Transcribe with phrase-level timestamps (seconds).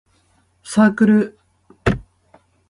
[0.63, 1.39] サークル